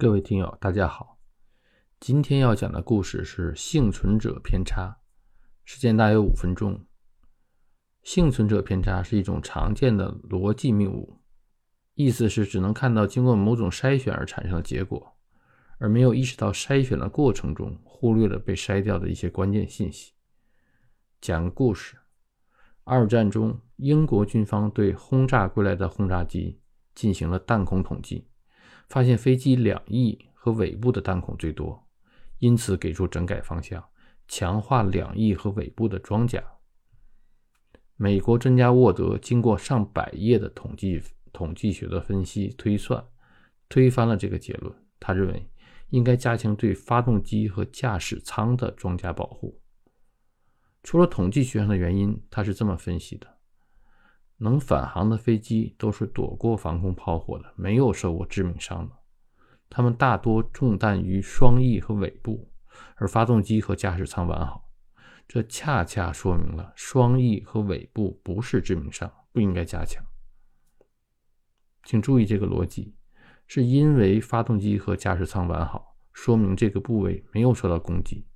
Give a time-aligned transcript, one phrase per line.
[0.00, 1.18] 各位听友，大家好。
[2.00, 4.96] 今天要讲的故事是幸存者偏差，
[5.66, 6.86] 时间大约五分钟。
[8.02, 11.20] 幸存者偏差是一种常见的逻辑谬误，
[11.96, 15.18] 意思是只能看到经过某种筛选而产生的结果，
[15.76, 20.14] 而没有意识到筛选的过程中忽略了被筛掉的一些关键信息。
[21.20, 21.98] 讲个故事：
[22.84, 26.58] 二战中，英国军方对轰炸归来的轰炸机
[26.94, 28.29] 进行了弹孔统计，
[28.90, 31.82] 发现飞机两翼和尾部的弹孔最多。
[32.40, 33.82] 因此，给出整改方向，
[34.26, 36.42] 强化两翼和尾部的装甲。
[37.96, 43.04] 美国专家沃德经过上百页的统计统计学的分析推算，
[43.68, 44.74] 推翻了这个结论。
[44.98, 45.50] 他认为
[45.90, 49.60] 应该加强对发动机和驾驶舱的装甲保护。
[50.82, 53.26] 除了统计学上的原因，他是这么分析的：
[54.42, 58.96] 能返航的飞机都是躲过防空炮火的，没有受过致命伤的。
[59.68, 62.50] 它们大多中弹于双翼和尾部，
[62.96, 64.70] 而发动机和驾驶舱完好。
[65.28, 70.02] 这恰恰说明了双翼和尾部不是致命伤，不应该加强。
[71.84, 72.94] 请注意这个逻辑，
[73.46, 78.26] 是因为发动机和驾驶舱完好，说明这个部位没有受到攻击，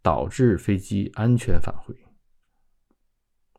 [0.00, 1.94] 导致飞机安全返回。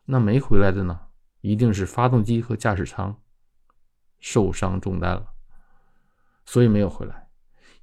[0.06, 1.00] 那没回来的呢？
[1.42, 3.20] 一定是发动机和驾驶舱
[4.20, 5.34] 受伤中弹了。
[6.46, 7.30] 所以没有回来，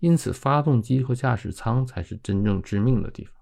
[0.01, 3.35] 因此发动机和驾驶舱才是真正致命的地方。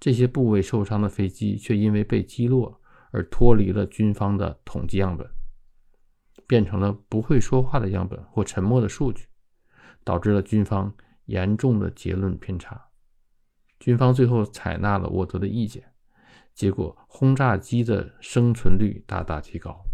[0.00, 2.80] 这些部位受伤的飞机却因为被击落
[3.12, 5.30] 而脱离了军方的统计样本，
[6.46, 9.26] 变成了不会说话的样本或沉默的数据，
[10.02, 10.92] 导致了军方
[11.26, 12.88] 严重的结论偏差。
[13.78, 15.91] 军方最后采纳了沃德的意见，
[16.54, 19.84] 结果轰炸机的生存率大大提高。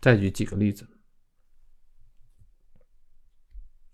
[0.00, 0.88] 再举几个例子。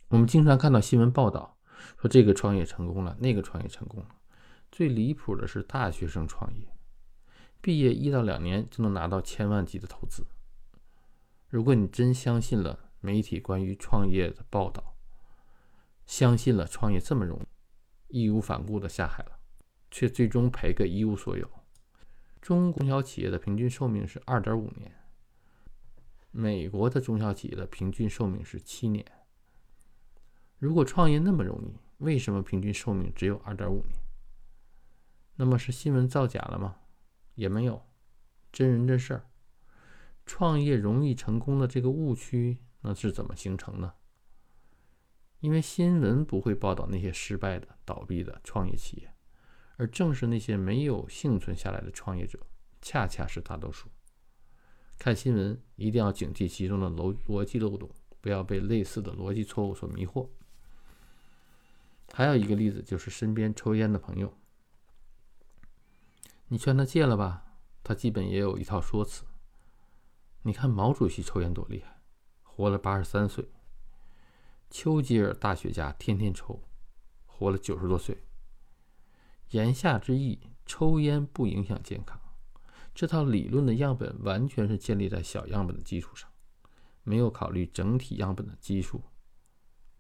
[0.09, 1.59] 我们经常看到新闻报道，
[2.01, 4.09] 说这个创业成功了，那个创业成功了。
[4.71, 6.69] 最离谱的是大学生创业，
[7.61, 10.27] 毕业一到两年就能拿到千万级的投资。
[11.49, 14.97] 如果你真相信了媒体关于创业的报道，
[16.07, 17.41] 相信了创业这么容
[18.09, 19.39] 易，义无反顾的下海了，
[19.95, 21.49] 却最终赔个一无所有。
[22.43, 24.93] 中中小企业的平均寿命是二点五年，
[26.33, 29.07] 美国的中小企业的平均寿命是七年。
[30.59, 33.95] 如果创业那么容易，为什么平均寿命只有二点五年？
[35.37, 36.79] 那么是新闻造假了吗？
[37.37, 37.87] 也没有，
[38.51, 39.31] 真人真事儿。
[40.27, 43.95] 创业容易成功的这个误区，那是怎么形成的？
[45.39, 49.14] 因为新闻不会报道那些失败的、倒闭的创业企业，
[49.77, 52.39] 而正是那些没有幸存下来的创业者，
[52.81, 53.89] 恰恰是大多数。
[54.99, 57.91] 看新闻一定要警惕其中的逻逻辑漏洞，
[58.21, 60.29] 不要被类似的逻辑错误所迷惑。
[62.13, 64.33] 还有一个例子，就是身边抽烟的朋友，
[66.47, 69.25] 你劝他戒了吧，他基本也有一套说辞。
[70.43, 72.01] 你看毛主席抽烟多厉害，
[72.43, 73.47] 活了八十三岁；
[74.71, 76.63] 丘吉尔大学家天天抽，
[77.27, 78.23] 活了九十多岁。
[79.51, 82.21] 言下之意，抽烟不影响健康。
[82.95, 86.31] 这套理论的样本完全是建立在小样本的基础上，
[87.03, 89.03] 没有考虑整体样本的基数。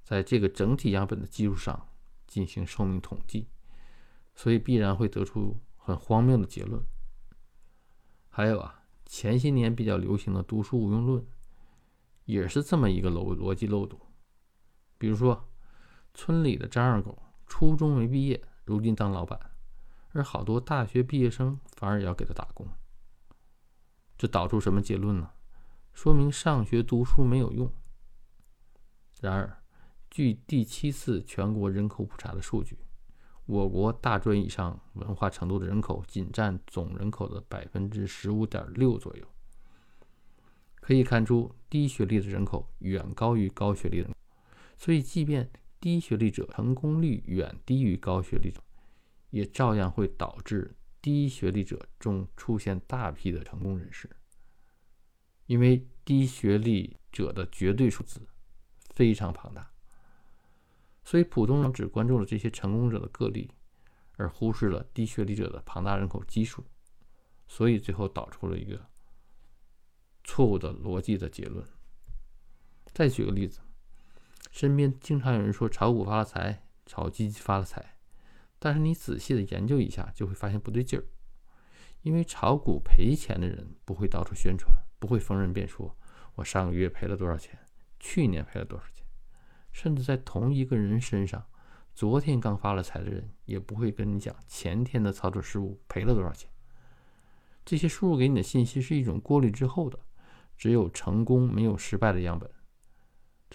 [0.02, 1.88] 在这个整体样本的基础上。
[2.26, 3.48] 进行寿命统计，
[4.34, 6.82] 所以必然会得出很荒谬的结论。
[8.28, 11.24] 还有啊，前些年比较流行的“读书无用论”，
[12.24, 14.00] 也是这么一个逻逻辑漏洞。
[14.98, 15.48] 比如说，
[16.12, 19.38] 村里的张二狗初中没毕业，如今当老板，
[20.12, 22.66] 而好多大学毕业生反而要给他打工，
[24.16, 25.30] 这导出什么结论呢？
[25.92, 27.72] 说明上学读书没有用。
[29.20, 29.62] 然而，
[30.10, 32.78] 据第七次全国人口普查的数据，
[33.46, 39.26] 我国大专以上文化程度的人口仅占总人口的百分之十五点六左右。
[40.80, 44.14] 可以看出，低学历的人口远高于高学历人口，
[44.76, 45.50] 所以即便
[45.84, 48.58] 低学历者成功率远低于高学历者，
[49.28, 54.08] 也照样会导致低学历者中出现大批的成功人士。
[55.44, 58.26] 因为低学历者的绝对数字
[58.94, 59.70] 非常庞大。
[61.04, 63.50] 所以，普通人只关注了这些成功者的个例，
[64.16, 66.64] 而忽视了低学历者的庞大人口基数，
[67.46, 68.88] 所以最后导出了一个
[70.24, 71.62] 错误的逻辑的结论。
[72.94, 73.60] 再举个例子，
[74.54, 77.96] 身边经常有人说炒股发了财，炒基金发了财，
[78.60, 81.04] 但是你仔细的研究一下，就会发现不对劲儿。
[82.02, 85.98] 因为炒股赔钱的人不会到处宣传，不会逢人便说
[86.36, 87.58] “我上个月赔了多少钱，
[87.98, 89.04] 去年赔了多少钱”。
[89.72, 91.44] 甚至在同一个人身上，
[91.92, 96.48] 昨天刚发了财的人也不会跟你讲前天的操作失误赔了多少钱。
[97.64, 99.98] 这些输入给你的信息是一种过滤之后的，
[100.56, 102.48] 只有成功没有失败的样本，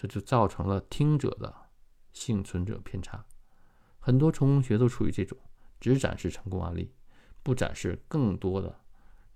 [0.00, 1.54] 这就造成了听者的
[2.10, 3.26] 幸存者偏差。
[3.98, 5.36] 很多成功学都处于这种，
[5.78, 6.94] 只展示成功案例，
[7.42, 8.80] 不展示更多的、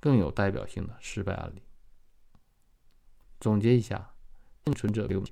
[0.00, 1.62] 更有代表性的失败案例。
[3.38, 4.14] 总结一下，
[4.64, 5.22] 幸存者流，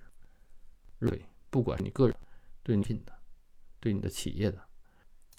[0.99, 2.14] 对，不管你个人、
[2.62, 3.19] 对你品的、
[3.81, 4.62] 对你的企业的，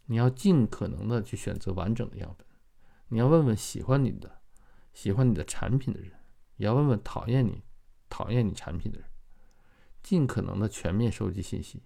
[0.07, 2.47] 你要尽可能的去选择完整的样本。
[3.09, 4.41] 你要问问喜欢你的、
[4.91, 6.13] 喜欢你的产品的人，
[6.55, 7.63] 也要问问讨厌你、
[8.09, 9.07] 讨厌你产品的人，
[10.03, 11.81] 尽可能的全面收集信息。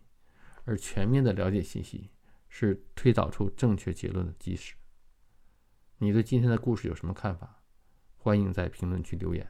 [0.65, 2.09] 而全面的了解信息
[2.49, 4.75] 是推导出正确结论的基石。
[5.99, 7.63] 你对今天的故事有什么看法？
[8.17, 9.49] 欢迎在评论区留言。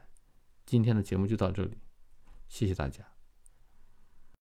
[0.64, 1.78] 今天的节目就到这里，
[2.46, 3.17] 谢谢大家。